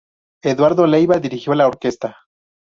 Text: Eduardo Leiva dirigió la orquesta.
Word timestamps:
Eduardo 0.41 0.87
Leiva 0.87 1.19
dirigió 1.19 1.53
la 1.53 1.67
orquesta. 1.67 2.17